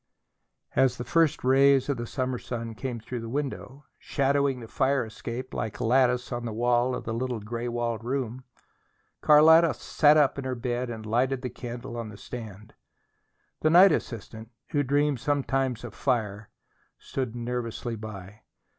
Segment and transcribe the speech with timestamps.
[0.75, 5.05] As the first rays of the summer sun came through the window, shadowing the fire
[5.05, 8.43] escape like a lattice on the wall of the little gray walled room,
[9.21, 12.73] Carlotta sat up in her bed and lighted the candle on the stand.
[13.59, 16.49] The night assistant, who dreamed sometimes of fire,
[16.97, 18.41] stood nervously by.